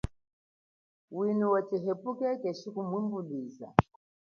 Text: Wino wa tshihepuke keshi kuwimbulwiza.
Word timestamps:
Wino 1.15 1.45
wa 1.53 1.61
tshihepuke 1.67 2.27
keshi 2.41 2.67
kuwimbulwiza. 2.73 3.67